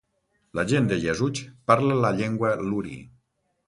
La 0.59 0.63
gent 0.71 0.89
de 0.93 0.97
Yasuj 1.03 1.43
parla 1.71 2.01
la 2.03 2.15
llengua 2.19 2.59
Luri. 2.69 3.01